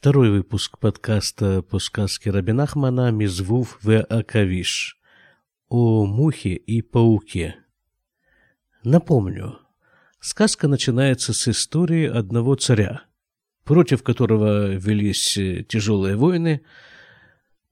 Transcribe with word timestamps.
Второй 0.00 0.30
выпуск 0.30 0.78
подкаста 0.78 1.60
по 1.60 1.78
сказке 1.78 2.30
Рабинахмана 2.30 3.10
«Мизвув 3.10 3.78
в 3.82 4.00
Акавиш» 4.00 4.98
о 5.68 6.06
мухе 6.06 6.54
и 6.54 6.80
пауке. 6.80 7.56
Напомню, 8.82 9.58
сказка 10.18 10.68
начинается 10.68 11.34
с 11.34 11.46
истории 11.48 12.06
одного 12.06 12.54
царя, 12.54 13.02
против 13.64 14.02
которого 14.02 14.68
велись 14.74 15.34
тяжелые 15.68 16.16
войны. 16.16 16.62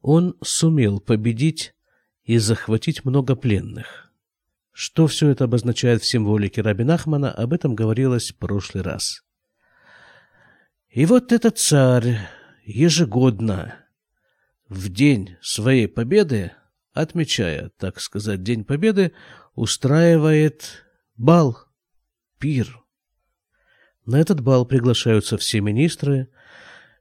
Он 0.03 0.37
сумел 0.43 1.01
победить 1.01 1.73
и 2.25 2.37
захватить 2.37 3.07
много 3.07 3.37
пленных. 3.37 4.13
Что 4.71 5.07
все 5.07 5.29
это 5.31 5.45
обозначает 5.45 6.03
в 6.03 6.07
символике 6.07 6.61
Рабинахмана, 6.61 7.33
об 7.33 7.55
этом 7.55 7.75
говорилось 7.75 8.33
в 8.33 8.37
прошлый 8.37 8.83
раз. 8.85 9.23
И 10.91 11.05
вот 11.05 11.33
этот 11.33 11.59
царь 11.59 12.19
ежегодно 12.65 13.77
в 14.69 14.89
день 14.89 15.37
своей 15.43 15.87
победы, 15.87 16.53
отмечая, 16.93 17.71
так 17.79 18.01
сказать, 18.01 18.43
День 18.43 18.65
Победы, 18.65 19.13
устраивает 19.55 20.85
бал, 21.17 21.59
пир. 22.39 22.83
На 24.07 24.21
этот 24.21 24.41
бал 24.41 24.65
приглашаются 24.65 25.37
все 25.37 25.61
министры, 25.61 26.31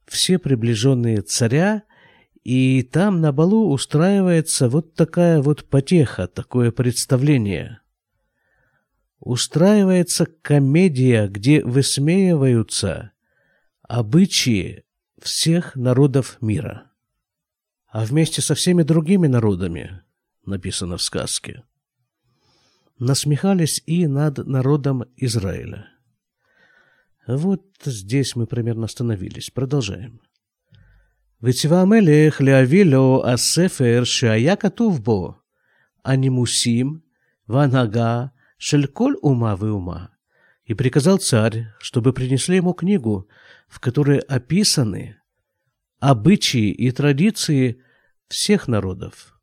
все 0.06 0.38
приближенные 0.38 1.22
царя, 1.22 1.84
и 2.44 2.84
там 2.84 3.22
на 3.22 3.32
балу 3.32 3.72
устраивается 3.72 4.70
вот 4.70 4.96
такая 4.96 5.42
вот 5.42 5.66
потеха, 5.70 6.28
такое 6.28 6.72
представление. 6.72 7.82
Устраивается 9.20 10.26
комедия, 10.26 11.28
где 11.28 11.64
высмеиваются 11.64 13.12
обычаи 13.87 14.85
всех 15.21 15.77
народов 15.77 16.39
мира. 16.41 16.91
А 17.87 18.05
вместе 18.05 18.41
со 18.41 18.55
всеми 18.55 18.83
другими 18.83 19.27
народами, 19.27 20.03
написано 20.47 20.97
в 20.97 21.03
сказке, 21.03 21.63
насмехались 22.99 23.83
и 23.87 24.07
над 24.07 24.47
народом 24.47 25.05
Израиля. 25.17 25.89
Вот 27.27 27.65
здесь 27.85 28.35
мы 28.35 28.47
примерно 28.47 28.87
остановились. 28.87 29.51
Продолжаем. 29.51 30.21
וציווה 31.43 31.81
המלך 31.81 32.41
להביא 32.41 32.85
לו 32.85 33.23
הספר 33.27 34.03
שהיה 34.05 34.57
כתוב 34.57 35.05
בו 35.05 35.35
הנימוסים 36.05 36.99
והנהגה 37.49 38.27
של 38.59 38.87
כל 38.87 39.13
אומה 39.23 39.55
ואומה. 39.59 40.07
И 40.65 40.75
приказал 40.75 41.19
царь, 41.19 41.67
чтобы 41.81 42.13
принесли 42.13 42.57
ему 42.57 42.73
книгу, 42.73 43.27
в 43.68 43.80
которой 43.80 44.20
описаны 44.20 45.18
обычаи 46.00 46.72
и 46.72 46.92
традиции 46.92 47.82
всех 48.28 48.68
народов. 48.68 49.40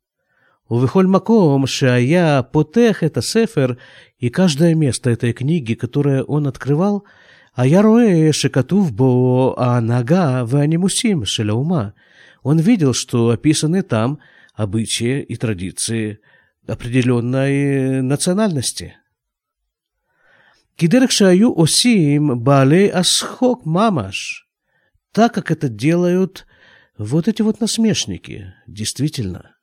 Увыхоль 0.67 1.07
маком 1.07 1.67
шая 1.67 2.41
потех 2.41 3.03
это 3.03 3.21
сефер, 3.21 3.77
и 4.17 4.29
каждое 4.29 4.73
место 4.73 5.09
этой 5.11 5.33
книги, 5.33 5.75
которое 5.75 6.23
он 6.23 6.47
открывал, 6.47 7.05
а 7.53 7.67
я 7.67 7.81
роэ 7.81 8.31
шекатув 8.31 8.91
бо 8.91 9.53
а 9.57 9.79
нага 9.79 10.43
в 10.45 10.55
анимусим 10.55 11.25
шеляума. 11.25 11.93
Он 12.41 12.59
видел, 12.59 12.93
что 12.93 13.29
описаны 13.29 13.81
там 13.83 14.19
обычаи 14.53 15.21
и 15.21 15.35
традиции 15.35 16.19
определенной 16.67 18.01
национальности. 18.01 18.95
כדרך 20.78 21.12
שהיו 21.12 21.52
עושים 21.52 22.44
בעלי 22.44 22.92
השחוק 22.92 23.66
ממש, 23.66 24.44
так 25.12 25.34
как 25.34 25.50
это 25.50 25.68
делают 25.68 26.46
вот 26.98 27.28
эти 27.28 27.42
вот 27.42 27.60
насмешники, 27.60 28.52
действительно. 28.66 29.56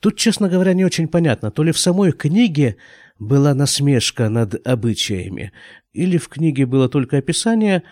Тут, 0.00 0.16
честно 0.16 0.48
говоря, 0.48 0.72
не 0.74 0.84
очень 0.84 1.08
понятно, 1.08 1.50
то 1.50 1.62
ли 1.62 1.72
в 1.72 1.78
самой 1.78 2.12
книге 2.12 2.76
была 3.18 3.54
насмешка 3.54 4.28
над 4.28 4.66
обычаями, 4.66 5.52
или 5.92 6.18
в 6.18 6.28
книге 6.28 6.66
было 6.66 6.88
только 6.88 7.18
описание, 7.18 7.82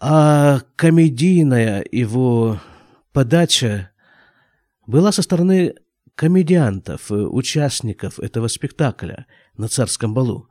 а 0.00 0.60
комедийная 0.76 1.84
его 1.92 2.60
подача 3.12 3.90
была 4.86 5.12
со 5.12 5.22
стороны 5.22 5.74
комедиантов, 6.14 7.10
участников 7.10 8.18
этого 8.18 8.48
спектакля 8.48 9.26
на 9.56 9.68
царском 9.68 10.14
балу. 10.14 10.48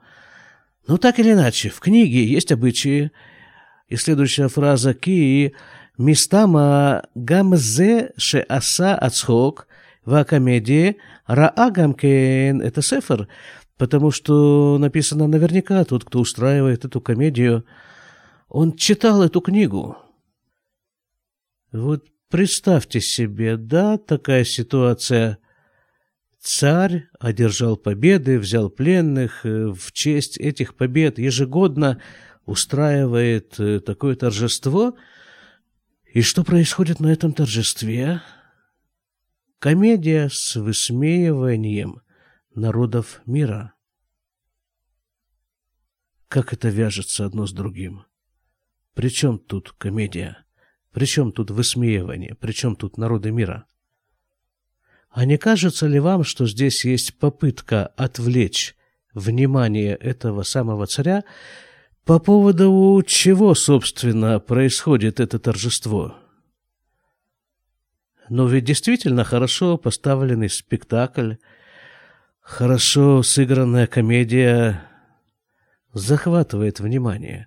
Но 0.87 0.99
так 0.99 1.19
или 1.19 1.33
иначе, 1.33 1.71
в 1.71 1.81
книге 1.81 2.25
есть 2.25 2.53
обычаи, 2.53 3.11
и 3.89 3.97
следующая 3.97 4.49
фраза 4.49 4.93
«Ки 4.93 5.55
мистама 5.97 7.05
гамзе 7.15 8.12
ше 8.17 8.45
аса 8.49 8.94
ацхок 8.94 9.67
ва 10.05 10.25
комедии 10.25 10.97
раа 11.27 11.71
гамкен»— 11.71 12.61
это 12.62 12.83
сефер, 12.83 13.28
потому 13.78 14.11
что 14.11 14.77
написано 14.78 15.27
наверняка 15.27 15.84
тот, 15.84 16.05
кто 16.05 16.21
устраивает 16.21 16.84
эту 16.84 17.00
комедию, 17.00 17.65
он 18.49 18.77
читал 18.77 19.23
эту 19.23 19.41
книгу. 19.41 19.97
Вот 21.73 22.05
представьте 22.28 23.00
себе, 23.00 23.56
да, 23.56 23.97
такая 23.97 24.44
ситуация– 24.44 25.39
Царь 26.44 27.09
одержал 27.19 27.78
победы, 27.78 28.38
взял 28.38 28.69
пленных. 28.69 29.47
Э, 29.47 29.69
в 29.69 29.93
честь 29.93 30.37
этих 30.37 30.77
побед 30.77 31.19
ежегодно 31.19 32.03
устраивает 32.44 33.59
э, 33.59 33.81
такое 33.81 34.15
торжество. 34.15 34.94
И 36.12 36.21
что 36.21 36.44
происходит 36.44 37.00
на 37.00 37.10
этом 37.10 37.32
торжестве? 37.32 38.21
Комедия 39.59 40.28
с 40.31 40.56
высмеиванием 40.56 42.03
народов 42.55 43.22
мира. 43.25 43.72
Как 46.28 46.53
это 46.53 46.69
вяжется 46.69 47.25
одно 47.25 47.47
с 47.47 47.55
другим? 47.55 48.05
Причем 48.93 49.38
тут 49.38 49.72
комедия? 49.72 50.44
Причем 50.93 51.32
тут 51.32 51.50
высмеивание? 51.50 52.34
Причем 52.38 52.76
тут 52.76 52.99
народы 52.99 53.31
мира? 53.31 53.66
А 55.15 55.27
не 55.27 55.39
кажется 55.39 55.87
ли 55.87 56.01
вам, 56.01 56.25
что 56.25 56.45
здесь 56.45 56.85
есть 56.85 57.21
попытка 57.21 57.87
отвлечь 57.87 58.75
внимание 59.15 59.95
этого 59.95 60.43
самого 60.43 60.89
царя 60.89 61.23
по 62.05 62.19
поводу 62.19 63.01
чего, 63.07 63.55
собственно, 63.55 64.41
происходит 64.41 65.21
это 65.21 65.39
торжество? 65.39 66.17
Но 68.29 68.49
ведь 68.49 68.65
действительно 68.65 69.23
хорошо 69.23 69.79
поставленный 69.79 70.51
спектакль, 70.51 71.35
хорошо 72.41 73.23
сыгранная 73.23 73.87
комедия 73.87 74.83
захватывает 75.93 76.81
внимание, 76.81 77.47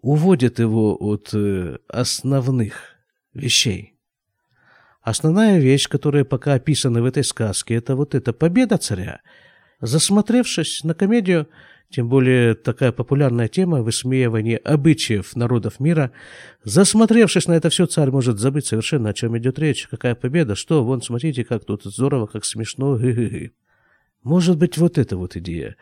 уводит 0.00 0.60
его 0.60 0.96
от 0.96 1.34
э, 1.34 1.78
основных 1.88 2.94
вещей. 3.34 3.97
Основная 5.00 5.58
вещь, 5.58 5.88
которая 5.88 6.24
пока 6.24 6.54
описана 6.54 7.02
в 7.02 7.04
этой 7.04 7.24
сказке, 7.24 7.76
это 7.76 7.96
вот 7.96 8.14
эта 8.14 8.32
победа 8.32 8.78
царя. 8.78 9.20
Засмотревшись 9.80 10.82
на 10.84 10.94
комедию, 10.94 11.48
тем 11.90 12.08
более 12.08 12.54
такая 12.54 12.92
популярная 12.92 13.48
тема 13.48 13.82
высмеивания 13.82 14.58
обычаев 14.58 15.34
народов 15.36 15.80
мира, 15.80 16.10
засмотревшись 16.64 17.46
на 17.46 17.52
это 17.52 17.70
все, 17.70 17.86
царь 17.86 18.10
может 18.10 18.38
забыть 18.38 18.66
совершенно, 18.66 19.10
о 19.10 19.14
чем 19.14 19.38
идет 19.38 19.58
речь, 19.58 19.86
какая 19.88 20.14
победа, 20.14 20.54
что, 20.54 20.84
вон, 20.84 21.00
смотрите, 21.00 21.44
как 21.44 21.64
тут 21.64 21.84
здорово, 21.84 22.26
как 22.26 22.44
смешно. 22.44 22.98
Может 24.22 24.58
быть, 24.58 24.76
вот 24.76 24.98
эта 24.98 25.16
вот 25.16 25.36
идея. 25.36 25.76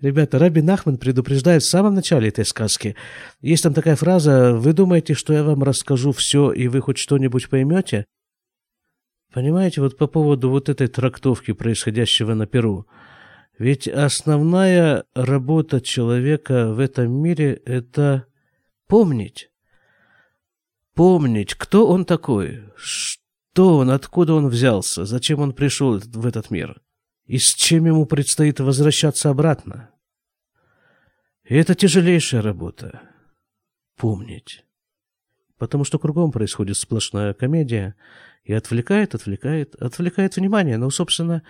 Ребята, 0.00 0.38
Раби 0.38 0.62
Нахман 0.62 0.96
предупреждает 0.96 1.62
в 1.62 1.68
самом 1.68 1.94
начале 1.94 2.28
этой 2.28 2.44
сказки. 2.44 2.96
Есть 3.40 3.62
там 3.62 3.74
такая 3.74 3.96
фраза 3.96 4.54
«Вы 4.54 4.72
думаете, 4.72 5.14
что 5.14 5.32
я 5.32 5.44
вам 5.44 5.62
расскажу 5.62 6.12
все, 6.12 6.52
и 6.52 6.68
вы 6.68 6.80
хоть 6.80 6.98
что-нибудь 6.98 7.48
поймете?» 7.48 8.06
Понимаете, 9.34 9.80
вот 9.80 9.98
по 9.98 10.06
поводу 10.06 10.48
вот 10.48 10.68
этой 10.68 10.86
трактовки 10.86 11.52
происходящего 11.52 12.34
на 12.34 12.46
Перу. 12.46 12.86
Ведь 13.58 13.88
основная 13.88 15.06
работа 15.12 15.80
человека 15.80 16.72
в 16.72 16.78
этом 16.78 17.10
мире– 17.10 17.54
это 17.66 18.26
помнить. 18.86 19.50
Помнить, 20.94 21.54
кто 21.54 21.88
он 21.88 22.04
такой, 22.04 22.62
что 22.76 23.78
он, 23.78 23.90
откуда 23.90 24.34
он 24.34 24.46
взялся, 24.46 25.04
зачем 25.04 25.40
он 25.40 25.52
пришел 25.52 25.98
в 25.98 26.26
этот 26.26 26.50
мир, 26.50 26.80
и 27.26 27.38
с 27.38 27.54
чем 27.54 27.86
ему 27.86 28.06
предстоит 28.06 28.60
возвращаться 28.60 29.30
обратно. 29.30 29.90
И 31.42 31.56
это 31.56 31.74
тяжелейшая 31.74 32.40
работа– 32.40 33.02
помнить. 33.96 34.64
Потому 35.58 35.84
что 35.84 35.98
кругом 35.98 36.32
происходит 36.32 36.76
сплошная 36.76 37.32
комедия– 37.34 37.94
и 38.44 38.52
отвлекает, 38.52 39.14
отвлекает, 39.14 39.74
отвлекает 39.76 40.36
внимание. 40.36 40.76
Ну, 40.76 40.90
собственно, 40.90 41.42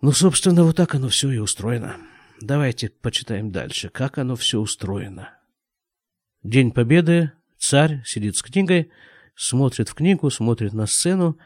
ну, 0.00 0.12
собственно, 0.12 0.64
вот 0.64 0.76
так 0.76 0.94
оно 0.94 1.08
все 1.08 1.30
и 1.30 1.38
устроено. 1.38 1.96
Давайте 2.40 2.88
почитаем 2.88 3.50
дальше, 3.50 3.88
как 3.88 4.18
оно 4.18 4.36
все 4.36 4.60
устроено. 4.60 5.30
День 6.42 6.72
Победы, 6.72 7.32
Царь 7.58 8.02
сидит 8.04 8.36
с 8.36 8.42
книгой, 8.42 8.90
смотрит 9.34 9.88
в 9.88 9.94
книгу, 9.94 10.30
смотрит 10.30 10.72
на 10.72 10.86
сцену 10.86 11.38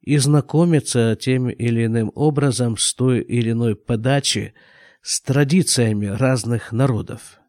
и 0.00 0.16
знакомится 0.16 1.16
тем 1.18 1.48
или 1.48 1.86
иным 1.86 2.10
образом 2.14 2.76
с 2.76 2.94
той 2.94 3.20
или 3.20 3.52
иной 3.52 3.76
подачи, 3.76 4.54
с 5.02 5.20
традициями 5.20 6.06
разных 6.06 6.72
народов. 6.72 7.39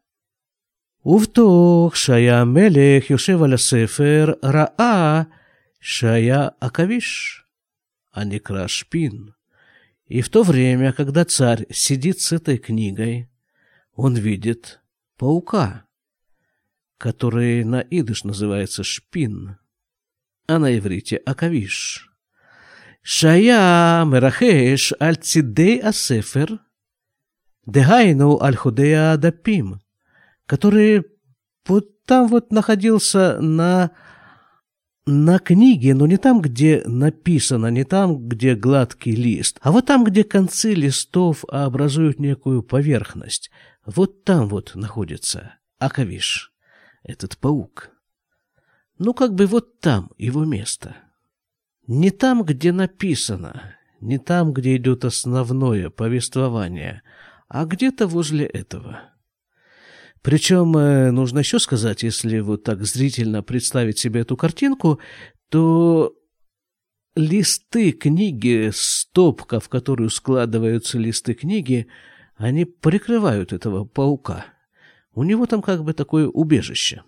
ובתוך 1.05 1.95
שהיה 1.95 2.41
המלך 2.41 3.09
יושב 3.09 3.43
על 3.43 3.53
הספר, 3.53 4.33
ראה 4.43 5.21
שהיה 5.79 6.47
עכביש, 6.61 7.41
הנקרא 8.13 8.67
шпин. 8.67 9.31
И 10.09 10.21
в 10.21 10.29
то 10.29 10.43
время, 10.43 10.93
когда 10.93 11.25
царь 11.25 11.65
сидит 11.71 12.21
с 12.21 12.31
этой 12.31 12.57
книгой, 12.57 13.29
он 13.93 14.15
видит 14.15 14.79
паука, 15.17 15.85
который 16.97 17.63
на 17.63 17.81
идыш 17.81 18.23
называется 18.23 18.83
шпин, 18.83 19.57
а 20.47 20.59
на 20.59 20.77
иврите 20.77 21.17
акавиш. 21.25 22.09
שהיה 23.03 24.03
מרחש 24.05 24.93
על 24.99 25.15
צידי 25.15 25.79
הספר, 25.83 26.45
דהיינו 27.67 28.39
על 28.41 28.55
חודי 28.55 28.95
הדפים, 28.95 29.75
который 30.52 31.06
вот 31.66 32.04
там 32.04 32.28
вот 32.28 32.52
находился 32.52 33.40
на, 33.40 33.92
на 35.06 35.38
книге, 35.38 35.94
но 35.94 36.06
не 36.06 36.18
там, 36.18 36.42
где 36.42 36.82
написано, 36.84 37.68
не 37.68 37.84
там, 37.84 38.28
где 38.28 38.54
гладкий 38.54 39.14
лист, 39.14 39.58
а 39.62 39.72
вот 39.72 39.86
там, 39.86 40.04
где 40.04 40.24
концы 40.24 40.74
листов 40.74 41.46
образуют 41.48 42.18
некую 42.18 42.62
поверхность. 42.62 43.50
Вот 43.86 44.24
там 44.24 44.46
вот 44.46 44.72
находится 44.74 45.54
Акавиш, 45.78 46.52
этот 47.02 47.38
паук. 47.38 47.88
Ну, 48.98 49.14
как 49.14 49.32
бы 49.32 49.46
вот 49.46 49.80
там 49.80 50.10
его 50.18 50.44
место. 50.44 50.96
Не 51.86 52.10
там, 52.10 52.42
где 52.42 52.72
написано, 52.72 53.74
не 54.02 54.18
там, 54.18 54.52
где 54.52 54.76
идет 54.76 55.06
основное 55.06 55.88
повествование, 55.88 57.00
а 57.48 57.64
где-то 57.64 58.06
возле 58.06 58.44
этого. 58.44 59.11
Причем 60.22 60.76
э, 60.76 61.10
нужно 61.10 61.40
еще 61.40 61.58
сказать, 61.58 62.04
если 62.04 62.38
вот 62.38 62.62
так 62.62 62.84
зрительно 62.84 63.42
представить 63.42 63.98
себе 63.98 64.20
эту 64.20 64.36
картинку, 64.36 65.00
то 65.48 66.14
листы 67.16 67.90
книги, 67.90 68.70
стопка, 68.72 69.58
в 69.58 69.68
которую 69.68 70.10
складываются 70.10 70.98
листы 70.98 71.34
книги, 71.34 71.88
они 72.36 72.64
прикрывают 72.64 73.52
этого 73.52 73.84
паука. 73.84 74.46
У 75.12 75.24
него 75.24 75.46
там 75.46 75.60
как 75.60 75.82
бы 75.82 75.92
такое 75.92 76.28
убежище. 76.28 77.02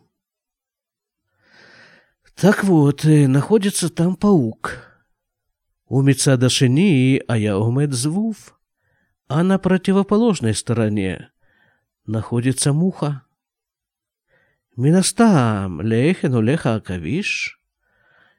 Так 2.35 2.65
вот, 2.65 3.05
э, 3.05 3.29
находится 3.29 3.89
там 3.91 4.17
паук. 4.17 4.91
У 5.87 6.03
Мецада 6.03 6.49
Шини, 6.49 7.23
а 7.29 7.39
я 7.39 7.59
умед 7.59 7.93
звув. 7.93 8.59
А 9.29 9.45
на 9.45 9.59
противоположной 9.59 10.55
стороне 10.55 11.31
находится 12.07 12.73
муха. 12.73 13.23
Минастам 14.77 15.81
лейхену 15.81 16.41
леха 16.41 16.75
акавиш. 16.75 17.61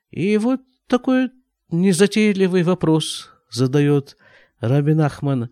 И 0.09 0.37
вот 0.37 0.61
такой 0.87 1.31
незатейливый 1.69 2.63
вопрос 2.63 3.31
задает 3.49 4.17
Рабин 4.59 5.01
Ахман. 5.01 5.49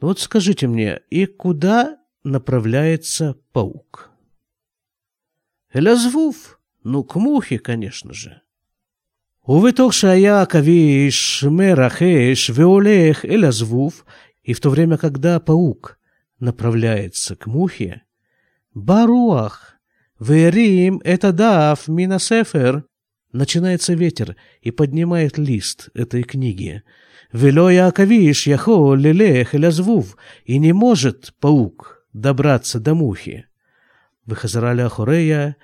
Вот 0.00 0.20
скажите 0.20 0.66
мне, 0.66 1.00
и 1.10 1.26
куда 1.26 1.98
направляется 2.22 3.36
паук? 3.52 4.10
Элязвув, 5.72 6.60
ну 6.84 7.02
к 7.02 7.16
мухе, 7.16 7.58
конечно 7.58 8.12
же. 8.12 8.40
Увыток 9.42 9.92
кавиш 10.48 11.42
мерахеш 11.42 12.48
веолех 12.48 13.24
элязвув. 13.24 14.06
И 14.42 14.52
в 14.52 14.60
то 14.60 14.70
время, 14.70 14.96
когда 14.98 15.40
паук– 15.40 15.98
направляется 16.44 17.34
к 17.34 17.46
мухе, 17.46 18.02
баруах, 18.74 19.74
верим 20.20 21.00
это 21.04 21.32
дав 21.32 21.88
минасефер, 21.88 22.84
начинается 23.32 23.94
ветер 23.94 24.36
и 24.60 24.70
поднимает 24.70 25.38
лист 25.38 25.88
этой 25.94 26.22
книги. 26.22 26.82
Вело 27.32 27.68
Яковиш 27.68 28.46
яхо 28.46 28.94
лелех 28.94 29.54
лязвув, 29.54 30.16
и 30.44 30.58
не 30.58 30.72
может 30.72 31.34
паук 31.40 32.06
добраться 32.12 32.78
до 32.78 32.94
мухи. 32.94 33.46
Выхазараля 34.24 34.88
Хорея, 34.88 35.56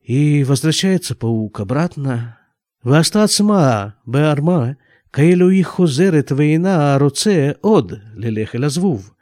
и 0.00 0.44
возвращается 0.44 1.16
паук 1.16 1.58
обратно. 1.60 2.38
Вастацма 2.84 3.96
беарма, 4.06 4.76
каилу 5.10 5.50
их 5.50 5.68
хозерет 5.68 6.30
вейна 6.30 6.98
роце 6.98 7.56
од 7.62 8.00
лелех 8.14 8.54
лязвув. 8.54 9.12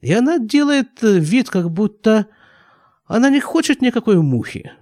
И 0.00 0.12
она 0.12 0.38
делает 0.38 1.02
вид, 1.02 1.50
как 1.50 1.70
будто 1.70 2.26
она 3.04 3.28
не 3.28 3.40
хочет 3.40 3.82
никакой 3.82 4.20
мухи. 4.20 4.72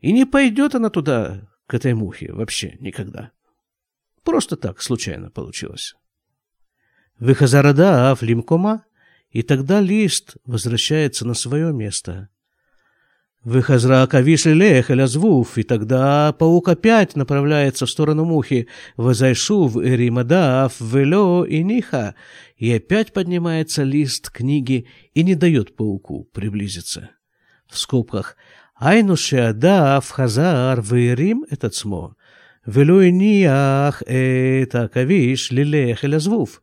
И 0.00 0.12
не 0.12 0.24
пойдет 0.24 0.74
она 0.74 0.90
туда, 0.90 1.48
к 1.66 1.74
этой 1.74 1.94
мухе, 1.94 2.32
вообще 2.32 2.76
никогда. 2.80 3.32
Просто 4.22 4.56
так, 4.56 4.82
случайно 4.82 5.30
получилось. 5.30 5.94
Выхазарада 7.18 8.10
афлимкома, 8.10 8.84
и 9.30 9.42
тогда 9.42 9.80
лист 9.80 10.36
возвращается 10.44 11.26
на 11.26 11.34
свое 11.34 11.72
место. 11.72 12.28
Выхазра 13.46 14.04
кавишли 14.08 14.54
лех 14.54 14.90
звув, 15.06 15.56
и 15.56 15.62
тогда 15.62 16.32
паук 16.32 16.68
опять 16.68 17.14
направляется 17.14 17.86
в 17.86 17.90
сторону 17.90 18.24
мухи. 18.24 18.66
Вазайшув 18.96 19.76
римадав 19.76 20.72
вело 20.80 21.44
и 21.44 21.62
ниха, 21.62 22.16
и 22.56 22.72
опять 22.72 23.12
поднимается 23.12 23.84
лист 23.84 24.30
книги 24.30 24.88
и 25.14 25.22
не 25.22 25.36
дает 25.36 25.76
пауку 25.76 26.28
приблизиться. 26.32 27.10
В 27.68 27.78
скобках 27.78 28.36
«Айнуше 28.74 29.36
адав 29.36 30.10
хазар 30.10 30.80
вырим 30.80 31.44
этот 31.48 31.76
смо, 31.76 32.16
вело 32.66 33.00
и 33.00 33.42
это 34.64 34.88
кавиш 34.88 35.52
лилех 35.52 36.02
звув». 36.18 36.60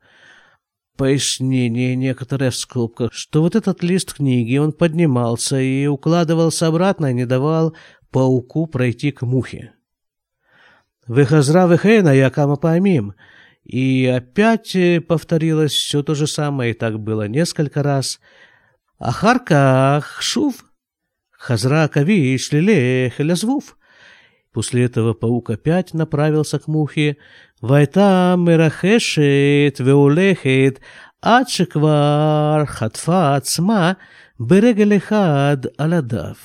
Пояснение 0.98 1.96
некоторое 1.96 2.52
в 2.52 2.56
скобках, 2.56 3.14
что 3.14 3.42
вот 3.42 3.56
этот 3.56 3.82
лист 3.82 4.14
книги, 4.14 4.58
он 4.58 4.74
поднимался 4.74 5.60
и 5.60 5.88
укладывался 5.88 6.68
обратно 6.68 7.08
и 7.08 7.14
не 7.14 7.26
давал 7.26 7.76
пауку 8.12 8.68
пройти 8.68 9.12
к 9.12 9.24
мухе. 9.24 9.74
«Выхазра 11.08 11.66
выхейна 11.68 12.14
якама 12.14 12.58
памим», 12.58 13.16
и 13.64 14.06
опять 14.06 14.76
э, 14.76 15.00
повторилось 15.02 15.72
все 15.72 16.04
то 16.04 16.16
же 16.16 16.28
самое, 16.28 16.72
и 16.72 16.74
так 16.74 17.00
было 17.00 17.28
несколько 17.28 17.82
раз. 17.82 18.20
Ахарках 19.00 20.22
шув, 20.22 20.66
хазра 21.32 21.88
кави 21.88 22.38
шлилех 22.38 23.20
лязвув. 23.20 23.78
После 24.54 24.86
этого 24.86 25.14
паук 25.14 25.50
опять 25.50 25.94
направился 25.96 26.60
к 26.60 26.68
мухе. 26.68 27.18
«Вайта 27.60 28.36
мерахешет 28.38 29.80
веулехет 29.80 30.80
адшеквар 31.22 32.68
хатфа 32.68 33.36
ацма 33.36 33.98
берегалехад 34.38 35.74
аладав». 35.78 36.38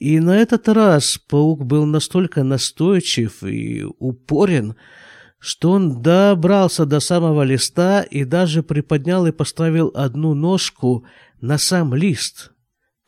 И 0.00 0.18
на 0.20 0.36
этот 0.36 0.68
раз 0.68 1.18
паук 1.18 1.64
был 1.64 1.86
настолько 1.86 2.42
настойчив 2.42 3.44
и 3.44 3.84
упорен, 3.98 4.74
что 5.38 5.72
он 5.72 6.02
добрался 6.02 6.86
до 6.86 6.98
самого 6.98 7.42
листа 7.42 8.02
и 8.02 8.24
даже 8.24 8.62
приподнял 8.64 9.26
и 9.26 9.32
поставил 9.32 9.92
одну 9.94 10.34
ножку 10.34 11.04
на 11.40 11.56
сам 11.56 11.94
лист– 11.94 12.50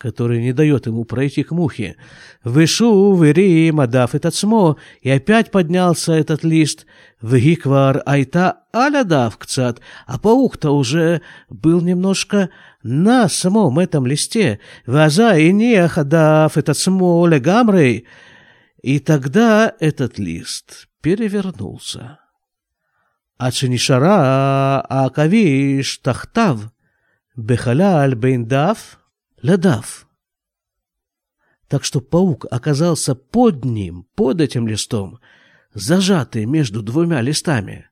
который 0.00 0.40
не 0.40 0.54
дает 0.54 0.86
ему 0.86 1.04
пройти 1.04 1.42
к 1.42 1.50
мухе. 1.50 1.96
«Вышу, 2.42 3.14
вери, 3.14 3.70
мадав 3.70 4.14
этот 4.14 4.32
тацмо!» 4.32 4.78
И 5.02 5.10
опять 5.10 5.50
поднялся 5.50 6.14
этот 6.14 6.42
лист. 6.42 6.86
«Вегиквар 7.20 8.02
айта 8.06 8.62
алядав 8.72 9.36
кцат!» 9.36 9.82
А 10.06 10.18
паук-то 10.18 10.70
уже 10.70 11.20
был 11.50 11.82
немножко 11.82 12.48
на 12.82 13.28
самом 13.28 13.78
этом 13.78 14.06
листе. 14.06 14.58
«Ваза 14.86 15.36
и 15.36 15.52
не 15.52 15.72
нехадаф 15.72 16.56
этот 16.56 16.78
тацмо 16.78 17.26
легамрей!» 17.26 18.06
И 18.82 19.00
тогда 19.00 19.74
этот 19.80 20.18
лист 20.18 20.88
перевернулся. 21.02 22.20
А 23.36 23.52
чинишара 23.52 24.82
кавиш 25.14 25.98
тахтав 25.98 26.72
бехаляль 27.36 28.14
бейндаф— 28.14 28.96
Ледав. 29.42 30.06
Так 31.68 31.84
что 31.84 32.00
паук 32.00 32.46
оказался 32.50 33.14
под 33.14 33.64
ним, 33.64 34.06
под 34.14 34.40
этим 34.40 34.66
листом, 34.66 35.18
зажатый 35.72 36.44
между 36.44 36.82
двумя 36.82 37.20
листами. 37.20 37.86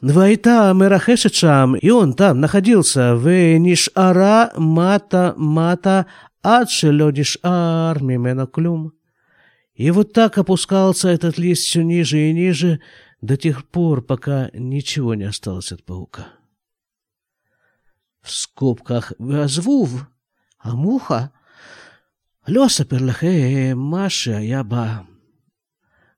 «Вайта 0.00 0.72
мерахешечам», 0.74 1.76
и 1.76 1.90
он 1.90 2.14
там 2.14 2.40
находился, 2.40 3.14
«вениш 3.14 3.90
ара 3.94 4.52
мата 4.56 5.34
мата 5.36 6.06
адшелёдиш 6.42 7.38
ар 7.42 8.02
мименоклюм». 8.02 8.92
И 9.74 9.90
вот 9.90 10.12
так 10.12 10.38
опускался 10.38 11.08
этот 11.08 11.38
лист 11.38 11.64
все 11.64 11.82
ниже 11.82 12.28
и 12.28 12.32
ниже, 12.32 12.80
до 13.20 13.36
тех 13.36 13.66
пор, 13.66 14.02
пока 14.02 14.50
ничего 14.52 15.14
не 15.14 15.24
осталось 15.24 15.72
от 15.72 15.84
паука. 15.84 16.28
В 18.20 18.30
скобках 18.30 19.12
«Возвув» 19.18 20.06
а 20.64 20.74
муха 20.74 21.30
«Лёса 22.46 22.84
перлахе 22.86 23.74
Маша 23.74 24.38
яба». 24.40 25.06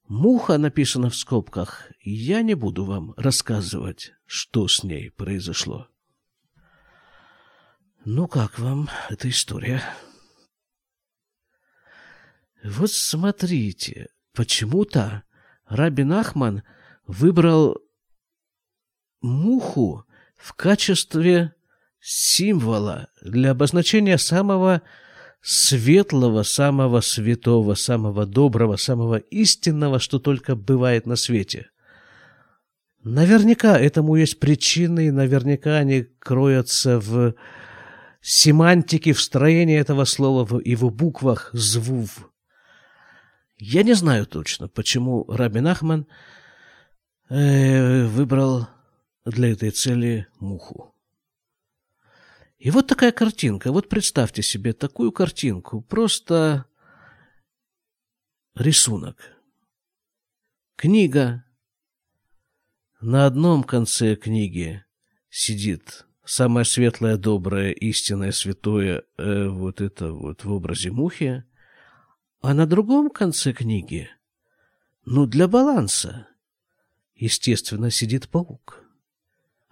Муха 0.09 0.57
написано 0.57 1.11
в 1.11 1.17
скобках. 1.17 1.91
Я 2.01 2.43
не 2.43 2.55
буду 2.55 2.85
вам 2.85 3.13
рассказывать, 3.17 4.13
что 4.25 4.69
с 4.69 4.85
ней 4.85 5.11
произошло. 5.11 5.89
Ну, 8.05 8.29
как 8.29 8.61
вам 8.61 8.89
эта 9.11 9.29
история? 9.29 9.83
Вот 12.63 12.93
смотрите, 12.93 14.11
почему-то 14.33 15.25
Рабин 15.67 16.13
Ахман 16.13 16.63
выбрал 17.09 17.79
муху 19.21 20.07
в 20.37 20.53
качестве 20.53 21.57
символа 22.09 23.09
для 23.21 23.51
обозначения 23.51 24.17
самого 24.17 24.83
светлого, 25.43 26.45
самого 26.45 27.01
святого, 27.01 27.75
самого 27.75 28.27
доброго, 28.27 28.77
самого 28.77 29.17
истинного, 29.17 29.99
что 29.99 30.21
только 30.21 30.55
бывает 30.55 31.07
на 31.07 31.17
свете. 31.17 31.71
Наверняка 33.03 33.79
этому 33.79 34.15
есть 34.15 34.39
причины, 34.39 35.09
и 35.09 35.11
наверняка 35.11 35.79
они 35.79 36.03
кроются 36.21 37.01
в 37.01 37.35
семантике, 38.21 39.13
в 39.13 39.21
строении 39.21 39.79
этого 39.79 40.05
слова, 40.05 40.45
в 40.45 40.61
его 40.65 40.91
буквах 40.91 41.51
«звув». 41.53 42.31
Я 43.59 43.83
не 43.83 43.95
знаю 43.95 44.27
точно, 44.27 44.69
почему 44.69 45.25
Рабин 45.29 45.67
Ахман 45.67 46.07
э, 47.31 48.07
выбрал 48.07 48.69
для 49.25 49.51
этой 49.51 49.71
цели 49.71 50.29
муху. 50.39 50.96
И 52.59 52.71
вот 52.71 52.87
такая 52.87 53.13
картинка. 53.13 53.71
Вот 53.71 53.89
представьте 53.89 54.43
себе 54.43 54.73
такую 54.73 55.13
картинку. 55.13 55.83
Просто 55.83 56.67
рисунок. 58.55 59.17
Книга. 60.77 61.45
На 63.01 63.27
одном 63.27 63.63
конце 63.63 64.17
книги 64.17 64.85
сидит 65.29 66.07
самое 66.25 66.65
светлое, 66.65 67.19
доброе, 67.19 67.73
истинное, 67.73 68.33
святое, 68.33 69.05
э, 69.19 69.49
вот 69.49 69.83
это 69.83 70.13
вот 70.13 70.45
в 70.45 70.51
образе 70.51 70.91
мухи. 70.91 71.45
А 72.41 72.55
на 72.55 72.67
другом 72.67 73.11
конце 73.11 73.53
книги, 73.53 74.09
ну, 75.05 75.27
для 75.27 75.47
баланса, 75.47 76.27
естественно, 77.15 77.91
сидит 77.91 78.29
паук. 78.29 78.86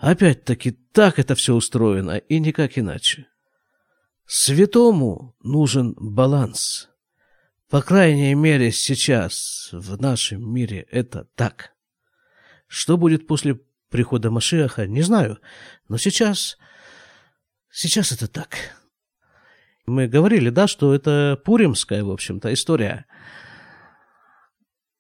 Опять-таки, 0.05 0.73
так 0.93 1.19
это 1.19 1.35
все 1.35 1.55
устроено, 1.55 2.19
и 2.19 2.39
никак 2.39 2.77
иначе. 2.77 3.27
Святому 4.27 5.35
нужен 5.43 5.95
баланс. 5.97 6.91
По 7.71 7.81
крайней 7.81 8.35
мере, 8.35 8.71
сейчас 8.71 9.71
в 9.73 9.99
нашем 9.99 10.47
мире 10.53 10.87
это 10.91 11.27
так. 11.37 11.71
Что 12.67 12.99
будет 12.99 13.27
после 13.27 13.59
прихода 13.89 14.31
Машиаха, 14.31 14.87
не 14.87 15.01
знаю, 15.01 15.39
но 15.89 15.97
сейчас, 15.97 16.59
сейчас 17.71 18.13
это 18.13 18.29
так. 18.29 18.59
Мы 19.87 20.07
говорили, 20.07 20.51
да, 20.51 20.67
что 20.67 20.95
это 20.95 21.41
пуримская, 21.47 22.05
в 22.05 22.11
общем-то, 22.11 22.53
история. 22.53 23.07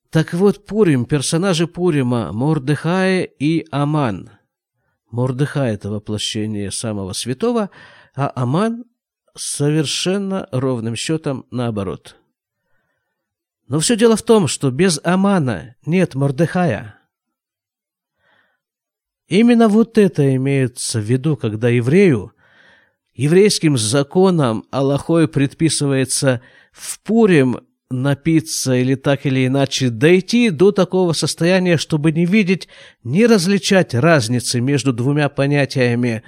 Так 0.08 0.32
вот, 0.32 0.64
Пурим, 0.64 1.04
персонажи 1.04 1.66
Пурима, 1.66 2.32
Мордыхай 2.32 3.24
и 3.24 3.66
Аман. 3.70 4.30
Мордыхай– 5.14 5.74
это 5.74 5.90
воплощение 5.90 6.72
самого 6.72 7.12
святого, 7.12 7.70
а 8.16 8.32
Аман– 8.34 8.84
совершенно 9.36 10.48
ровным 10.50 10.96
счетом 10.96 11.46
наоборот. 11.52 12.16
Но 13.68 13.78
все 13.78 13.96
дело 13.96 14.16
в 14.16 14.22
том, 14.22 14.48
что 14.48 14.72
без 14.72 15.00
Амана 15.04 15.76
нет 15.86 16.16
Мордыхая. 16.16 16.98
Именно 19.28 19.68
вот 19.68 19.98
это 19.98 20.34
имеется 20.34 20.98
в 20.98 21.04
виду, 21.04 21.36
когда 21.36 21.68
еврею 21.68 22.32
Еврейским 23.14 23.78
законом 23.78 24.64
Аллахой 24.72 25.28
предписывается 25.28 26.42
в 26.72 26.98
Пурим 27.00 27.60
напиться 28.02 28.74
или 28.74 28.94
так 28.94 29.26
или 29.26 29.46
иначе 29.46 29.90
дойти 29.90 30.50
до 30.50 30.72
такого 30.72 31.12
состояния, 31.12 31.76
чтобы 31.76 32.12
не 32.12 32.26
видеть, 32.26 32.68
не 33.02 33.26
различать 33.26 33.94
разницы 33.94 34.60
между 34.60 34.92
двумя 34.92 35.28
понятиями 35.28 36.22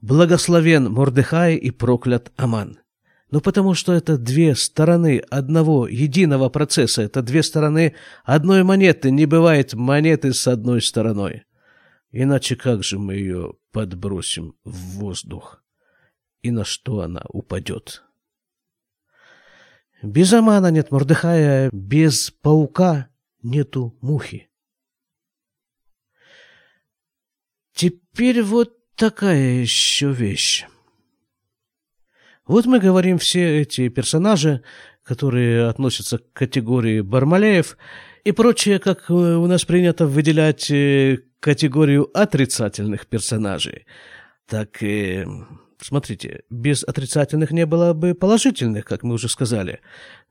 «благословен 0.00 0.90
Мордыхай» 0.90 1.56
и 1.56 1.70
«проклят 1.70 2.32
Аман». 2.36 2.78
Ну, 3.30 3.40
потому 3.40 3.74
что 3.74 3.92
это 3.92 4.18
две 4.18 4.54
стороны 4.54 5.22
одного 5.30 5.88
единого 5.88 6.50
процесса, 6.50 7.02
это 7.02 7.22
две 7.22 7.42
стороны 7.42 7.94
одной 8.24 8.62
монеты, 8.62 9.10
не 9.10 9.26
бывает 9.26 9.74
монеты 9.74 10.32
с 10.32 10.46
одной 10.46 10.82
стороной. 10.82 11.44
Иначе 12.12 12.54
как 12.54 12.84
же 12.84 12.98
мы 12.98 13.14
ее 13.14 13.54
подбросим 13.72 14.54
в 14.64 14.98
воздух? 14.98 15.64
и 16.44 16.50
на 16.50 16.64
что 16.64 17.00
она 17.00 17.22
упадет. 17.28 18.04
Без 20.04 20.34
Амана 20.34 20.70
нет 20.70 20.90
Мордыхая, 20.90 21.70
без 21.72 22.30
паука 22.30 23.08
нету 23.42 23.96
мухи. 24.02 24.50
Теперь 27.72 28.42
вот 28.42 28.76
такая 28.96 29.62
еще 29.62 30.12
вещь. 30.12 30.66
Вот 32.46 32.66
мы 32.66 32.80
говорим 32.80 33.16
все 33.16 33.62
эти 33.62 33.88
персонажи, 33.88 34.62
которые 35.02 35.68
относятся 35.68 36.18
к 36.18 36.32
категории 36.34 37.00
Бармалеев 37.00 37.78
и 38.24 38.32
прочее, 38.32 38.80
как 38.80 39.08
у 39.08 39.46
нас 39.46 39.64
принято 39.64 40.06
выделять 40.06 40.70
э, 40.70 41.20
категорию 41.40 42.10
отрицательных 42.12 43.06
персонажей. 43.06 43.86
Так 44.46 44.82
и 44.82 45.26
Смотрите, 45.80 46.44
без 46.50 46.84
отрицательных 46.84 47.50
не 47.50 47.66
было 47.66 47.92
бы 47.92 48.14
положительных, 48.14 48.84
как 48.84 49.02
мы 49.02 49.14
уже 49.14 49.28
сказали. 49.28 49.80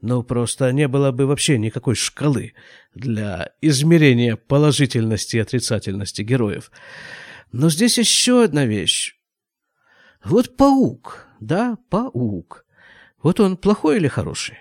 Но 0.01 0.23
просто 0.23 0.71
не 0.71 0.87
было 0.87 1.11
бы 1.11 1.25
вообще 1.25 1.57
никакой 1.57 1.95
шкалы 1.95 2.53
для 2.95 3.51
измерения 3.61 4.35
положительности 4.35 5.37
и 5.37 5.39
отрицательности 5.39 6.21
героев. 6.21 6.71
Но 7.51 7.69
здесь 7.69 7.97
еще 7.97 8.43
одна 8.43 8.65
вещь. 8.65 9.15
Вот 10.23 10.55
паук, 10.55 11.27
да, 11.39 11.77
паук. 11.89 12.65
Вот 13.21 13.39
он 13.39 13.57
плохой 13.57 13.97
или 13.97 14.07
хороший? 14.07 14.57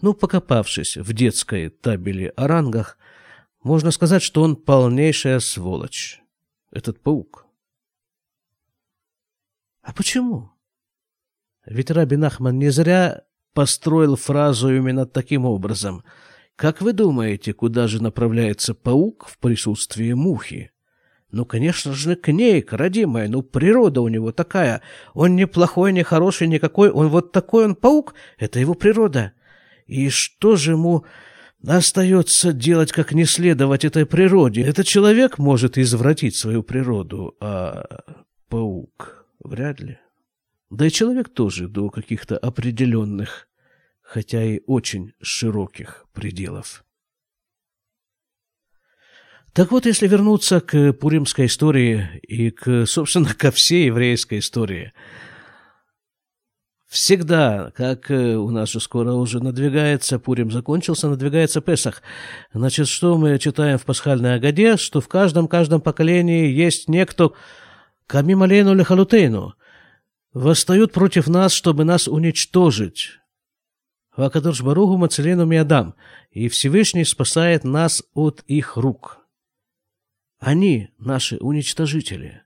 Ну, 0.00 0.12
покопавшись 0.12 0.96
в 0.96 1.12
детской 1.12 1.70
табели 1.70 2.32
о 2.36 2.46
рангах, 2.46 2.98
можно 3.62 3.90
сказать, 3.90 4.22
что 4.22 4.42
он 4.42 4.56
полнейшая 4.56 5.40
сволочь. 5.40 6.20
Этот 6.70 7.00
паук. 7.00 7.43
А 9.84 9.92
почему? 9.92 10.50
Ведь 11.66 11.90
Рабин 11.90 12.24
Ахман 12.24 12.58
не 12.58 12.70
зря 12.70 13.22
построил 13.52 14.16
фразу 14.16 14.74
именно 14.74 15.06
таким 15.06 15.44
образом. 15.44 16.04
Как 16.56 16.80
вы 16.80 16.92
думаете, 16.92 17.52
куда 17.52 17.86
же 17.86 18.02
направляется 18.02 18.74
паук 18.74 19.26
в 19.28 19.38
присутствии 19.38 20.12
мухи? 20.12 20.70
Ну, 21.30 21.44
конечно 21.44 21.92
же, 21.92 22.16
к 22.16 22.32
ней, 22.32 22.62
к 22.62 22.72
родимой. 22.72 23.28
Ну, 23.28 23.42
природа 23.42 24.00
у 24.00 24.08
него 24.08 24.32
такая. 24.32 24.82
Он 25.14 25.36
не 25.36 25.46
плохой, 25.46 25.92
не 25.92 26.02
хороший, 26.02 26.46
никакой. 26.46 26.90
Он 26.90 27.08
вот 27.08 27.32
такой 27.32 27.64
он 27.64 27.74
паук. 27.74 28.14
Это 28.38 28.60
его 28.60 28.74
природа. 28.74 29.32
И 29.86 30.08
что 30.08 30.56
же 30.56 30.72
ему 30.72 31.04
остается 31.66 32.52
делать, 32.52 32.92
как 32.92 33.12
не 33.12 33.24
следовать 33.24 33.84
этой 33.84 34.06
природе? 34.06 34.62
Этот 34.62 34.86
человек 34.86 35.38
может 35.38 35.76
извратить 35.76 36.36
свою 36.36 36.62
природу, 36.62 37.36
а 37.40 37.84
паук... 38.48 39.23
Вряд 39.44 39.80
ли. 39.80 39.98
Да 40.70 40.86
и 40.86 40.90
человек 40.90 41.28
тоже 41.28 41.68
до 41.68 41.90
каких-то 41.90 42.38
определенных, 42.38 43.46
хотя 44.00 44.42
и 44.42 44.60
очень 44.66 45.12
широких 45.20 46.06
пределов. 46.12 46.84
Так 49.52 49.70
вот, 49.70 49.86
если 49.86 50.08
вернуться 50.08 50.60
к 50.60 50.94
пуримской 50.94 51.46
истории 51.46 52.18
и, 52.22 52.50
к, 52.50 52.86
собственно, 52.86 53.34
ко 53.34 53.52
всей 53.52 53.86
еврейской 53.86 54.40
истории, 54.40 54.92
всегда, 56.88 57.70
как 57.76 58.10
э, 58.10 58.34
у 58.34 58.50
нас 58.50 58.70
же 58.70 58.80
скоро 58.80 59.12
уже 59.12 59.40
надвигается, 59.40 60.18
Пурим 60.18 60.50
закончился, 60.50 61.08
надвигается 61.08 61.60
Песах. 61.60 62.02
Значит, 62.52 62.88
что 62.88 63.16
мы 63.16 63.38
читаем 63.38 63.78
в 63.78 63.84
пасхальной 63.84 64.36
Агаде, 64.36 64.76
что 64.76 65.00
в 65.00 65.06
каждом-каждом 65.06 65.80
поколении 65.80 66.50
есть 66.50 66.88
некто, 66.88 67.32
Камим 68.06 68.42
алейну 68.42 68.74
лехалутейну. 68.74 69.54
восстают 70.32 70.92
против 70.92 71.28
нас, 71.28 71.52
чтобы 71.52 71.84
нас 71.84 72.08
уничтожить. 72.08 73.18
Вакадош 74.16 74.62
Баругу 74.62 74.96
Мацелену 74.96 75.44
Миадам, 75.44 75.94
и 76.30 76.48
Всевышний 76.48 77.04
спасает 77.04 77.64
нас 77.64 78.02
от 78.14 78.42
их 78.46 78.76
рук. 78.76 79.18
Они 80.38 80.90
наши 80.98 81.36
уничтожители. 81.38 82.42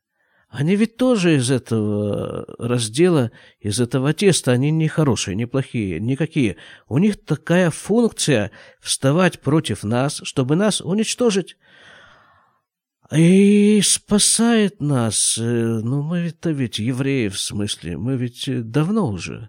Они 0.48 0.76
ведь 0.76 0.96
тоже 0.96 1.36
из 1.36 1.50
этого 1.50 2.46
раздела, 2.58 3.32
из 3.60 3.80
этого 3.80 4.14
теста, 4.14 4.52
они 4.52 4.70
не 4.70 4.88
хорошие, 4.88 5.34
не 5.34 5.46
плохие, 5.46 6.00
никакие. 6.00 6.56
У 6.88 6.96
них 6.96 7.22
такая 7.22 7.70
функция 7.70 8.50
вставать 8.80 9.40
против 9.40 9.82
нас, 9.82 10.20
чтобы 10.24 10.56
нас 10.56 10.80
уничтожить. 10.80 11.58
И 13.10 13.80
спасает 13.82 14.80
нас, 14.80 15.38
э, 15.38 15.42
ну 15.42 16.02
мы 16.02 16.22
ведь-то 16.22 16.50
ведь 16.50 16.78
евреи 16.78 17.28
в 17.28 17.40
смысле, 17.40 17.96
мы 17.96 18.16
ведь 18.16 18.44
давно 18.70 19.10
уже 19.10 19.48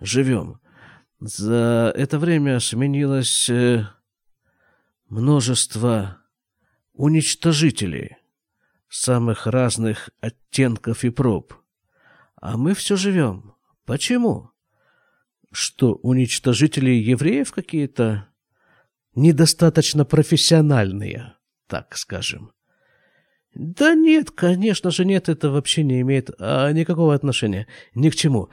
живем. 0.00 0.60
За 1.18 1.92
это 1.96 2.20
время 2.20 2.60
сменилось 2.60 3.48
э, 3.50 3.88
множество 5.08 6.18
уничтожителей 6.92 8.18
самых 8.88 9.48
разных 9.48 10.10
оттенков 10.20 11.02
и 11.02 11.10
проб. 11.10 11.54
А 12.40 12.56
мы 12.56 12.74
все 12.74 12.94
живем. 12.96 13.54
Почему? 13.84 14.50
Что, 15.50 15.94
уничтожители 15.94 16.90
евреев 16.90 17.50
какие-то 17.50 18.28
недостаточно 19.14 20.04
профессиональные, 20.04 21.34
так 21.66 21.96
скажем? 21.96 22.52
Да 23.54 23.94
нет, 23.94 24.30
конечно 24.30 24.90
же 24.90 25.04
нет, 25.04 25.28
это 25.28 25.50
вообще 25.50 25.82
не 25.82 26.00
имеет 26.00 26.30
а, 26.38 26.70
никакого 26.72 27.14
отношения 27.14 27.66
ни 27.94 28.08
к 28.08 28.14
чему. 28.14 28.48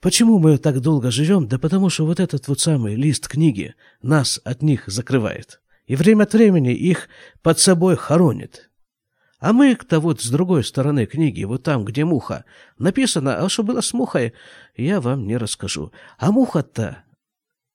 Почему 0.00 0.38
мы 0.38 0.58
так 0.58 0.80
долго 0.80 1.10
живем? 1.10 1.48
Да 1.48 1.58
потому 1.58 1.90
что 1.90 2.06
вот 2.06 2.20
этот 2.20 2.46
вот 2.46 2.60
самый 2.60 2.94
лист 2.94 3.26
книги 3.26 3.74
нас 4.02 4.40
от 4.44 4.62
них 4.62 4.84
закрывает. 4.86 5.60
И 5.86 5.96
время 5.96 6.24
от 6.24 6.34
времени 6.34 6.72
их 6.72 7.08
под 7.42 7.58
собой 7.58 7.96
хоронит. 7.96 8.70
А 9.40 9.52
мы-то 9.52 10.00
вот 10.00 10.22
с 10.22 10.30
другой 10.30 10.64
стороны 10.64 11.04
книги, 11.06 11.44
вот 11.44 11.64
там, 11.64 11.84
где 11.84 12.04
муха, 12.04 12.44
написано, 12.78 13.36
а 13.38 13.48
что 13.48 13.62
было 13.62 13.80
с 13.80 13.92
мухой, 13.92 14.32
я 14.76 15.00
вам 15.00 15.26
не 15.26 15.36
расскажу. 15.36 15.92
А 16.18 16.32
муха-то, 16.32 17.04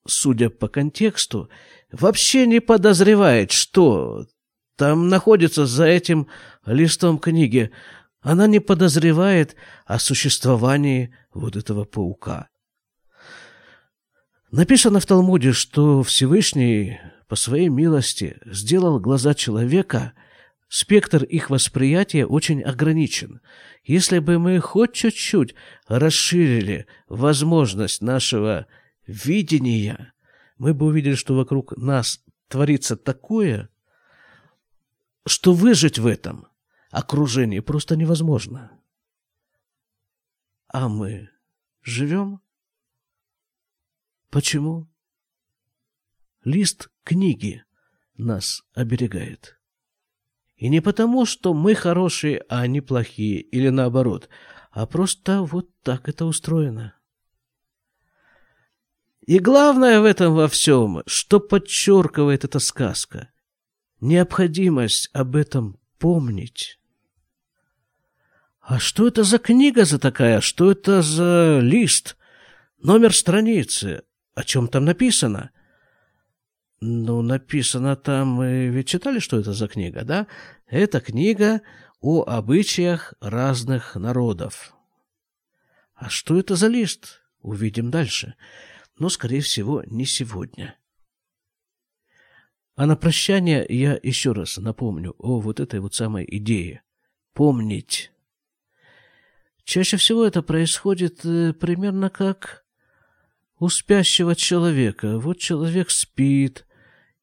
судя 0.08 0.50
по 0.50 0.68
контексту, 0.68 1.50
вообще 1.92 2.48
не 2.48 2.60
подозревает, 2.60 3.52
что 3.52 4.26
там 4.80 5.10
находится 5.10 5.66
за 5.66 5.84
этим 5.84 6.30
листом 6.66 7.20
книги. 7.20 7.70
Она 8.22 8.48
не 8.48 8.62
подозревает 8.62 9.58
о 9.86 10.00
существовании 10.00 11.14
вот 11.34 11.58
этого 11.58 11.84
паука. 11.84 12.48
Написано 14.52 15.02
в 15.02 15.06
Талмуде, 15.06 15.52
что 15.52 16.02
Всевышний 16.02 16.98
по 17.28 17.36
своей 17.36 17.68
милости 17.68 18.38
сделал 18.46 19.02
глаза 19.02 19.34
человека, 19.34 20.14
спектр 20.70 21.26
их 21.26 21.50
восприятия 21.50 22.26
очень 22.26 22.64
ограничен. 22.64 23.42
Если 23.84 24.20
бы 24.20 24.40
мы 24.40 24.62
хоть 24.62 24.94
чуть-чуть 24.94 25.56
расширили 25.90 26.88
возможность 27.10 28.02
нашего 28.02 28.66
видения, 29.06 30.14
мы 30.58 30.74
бы 30.74 30.86
увидели, 30.86 31.16
что 31.16 31.36
вокруг 31.36 31.76
нас 31.76 32.22
творится 32.48 32.96
такое, 32.96 33.70
что 35.26 35.54
выжить 35.54 36.00
в 36.00 36.08
этом 36.08 36.48
окружении 36.92 37.60
просто 37.60 37.96
невозможно. 37.96 38.72
А 40.68 40.88
мы 40.88 41.30
живем? 41.82 42.42
Почему? 44.30 44.88
Лист 46.44 46.90
книги 47.04 47.64
нас 48.16 48.64
оберегает. 48.74 49.60
И 50.56 50.68
не 50.68 50.82
потому, 50.82 51.26
что 51.26 51.54
мы 51.54 51.74
хорошие, 51.74 52.40
а 52.50 52.60
они 52.60 52.82
плохие, 52.82 53.40
или 53.40 53.70
наоборот, 53.70 54.30
а 54.72 54.86
просто 54.86 55.42
вот 55.42 55.70
так 55.82 56.10
это 56.10 56.26
устроено. 56.26 56.96
И 59.22 59.40
главное 59.40 60.02
в 60.02 60.06
этом 60.06 60.34
во 60.34 60.48
всем, 60.48 61.02
что 61.06 61.40
подчеркивает 61.40 62.44
эта 62.44 62.60
сказка, 62.60 63.32
необходимость 64.02 65.10
об 65.14 65.36
этом 65.36 65.80
помнить. 65.98 66.80
А 68.62 68.80
что 68.80 69.08
это 69.08 69.24
за 69.24 69.40
книга 69.40 69.86
за 69.86 70.00
такая? 70.00 70.42
Что 70.42 70.72
это 70.72 71.02
за 71.02 71.60
лист? 71.62 72.18
Номер 72.78 73.16
страницы? 73.16 74.04
О 74.36 74.44
чем 74.44 74.68
там 74.68 74.86
написано? 74.86 75.52
Ну, 76.80 77.22
написано 77.22 77.96
там... 77.96 78.38
Вы 78.38 78.68
ведь 78.68 78.88
читали, 78.88 79.20
что 79.20 79.40
это 79.40 79.54
за 79.54 79.68
книга, 79.68 80.04
да? 80.04 80.28
Это 80.68 81.02
книга 81.02 81.62
о 82.00 82.24
обычаях 82.24 83.16
разных 83.20 83.96
народов. 83.96 84.74
А 85.96 86.10
что 86.10 86.40
это 86.40 86.56
за 86.56 86.68
лист? 86.68 87.22
Увидим 87.42 87.92
дальше. 87.92 88.36
Но, 88.98 89.10
скорее 89.10 89.42
всего, 89.42 89.84
не 89.88 90.06
сегодня. 90.06 90.78
А 92.80 92.86
на 92.86 92.96
прощание 92.96 93.66
я 93.68 94.00
еще 94.02 94.32
раз 94.32 94.56
напомню 94.56 95.14
о 95.18 95.42
вот 95.42 95.60
этой 95.60 95.82
вот 95.82 95.96
самой 95.96 96.26
идее. 96.26 96.82
Помнить. 97.34 98.10
Чаще 99.66 99.98
всего 99.98 100.24
это 100.24 100.42
происходит 100.42 101.26
э, 101.26 101.52
примерно 101.52 102.10
как 102.10 102.64
у 103.60 103.68
спящего 103.68 104.34
человека. 104.34 105.20
Вот 105.20 105.40
человек 105.40 105.90
спит 105.90 106.66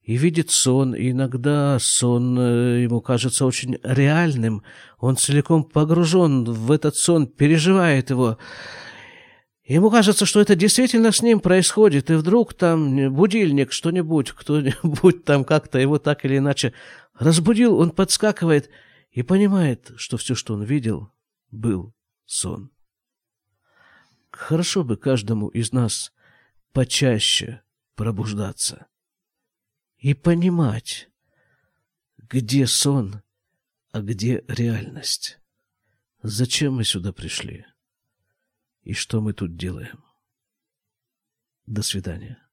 и 0.03 0.19
видит 0.19 0.51
сон, 0.51 0.95
и 0.95 1.13
иногда 1.13 1.79
сон 1.81 2.39
э, 2.39 2.83
ему 2.83 3.01
кажется 3.01 3.47
очень 3.47 3.79
реальным. 3.83 4.63
Он 4.99 5.17
целиком 5.17 5.65
погружен 5.65 6.45
в 6.45 6.71
этот 6.71 6.97
сон, 6.97 7.27
переживает 7.27 8.11
его. 8.11 8.37
Ему 9.67 9.91
кажется, 9.91 10.27
что 10.27 10.41
это 10.41 10.55
действительно 10.55 11.11
с 11.11 11.23
ним 11.23 11.41
происходит, 11.41 12.09
и 12.09 12.15
вдруг 12.15 12.55
там 12.55 13.13
будильник, 13.13 13.73
что-нибудь, 13.73 14.31
кто-нибудь 14.31 15.25
там 15.25 15.45
как-то 15.45 15.81
его 15.81 15.99
так 15.99 16.25
или 16.25 16.39
иначе 16.39 16.73
разбудил, 17.15 17.77
он 17.77 17.91
подскакивает 17.91 18.71
и 19.11 19.25
понимает, 19.25 19.91
что 19.97 20.19
все, 20.19 20.37
что 20.37 20.55
он 20.55 20.63
видел, 20.63 21.11
был 21.51 21.93
сон. 22.27 22.71
Хорошо 24.31 24.85
бы 24.85 24.97
каждому 24.97 25.49
из 25.49 25.73
нас 25.73 26.13
почаще 26.73 27.63
пробуждаться 27.97 28.87
и 29.99 30.15
понимать, 30.15 31.09
где 32.19 32.69
сон, 32.69 33.23
а 33.91 34.01
где 34.01 34.45
реальность. 34.47 35.41
Зачем 36.23 36.75
мы 36.75 36.85
сюда 36.85 37.13
пришли? 37.13 37.67
И 38.87 38.93
что 38.93 39.21
мы 39.21 39.33
тут 39.33 39.57
делаем? 39.57 40.05
До 41.67 41.83
свидания. 41.83 42.46